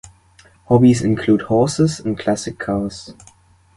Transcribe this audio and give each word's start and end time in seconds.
Hobbies 0.67 1.03
include 1.03 1.43
horses 1.43 1.99
and 1.99 2.17
classic 2.17 2.57
cars. 2.57 3.13